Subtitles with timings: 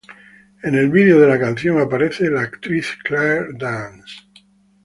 [0.63, 4.25] En el vídeo de la canción aparece la actriz Claire Danes.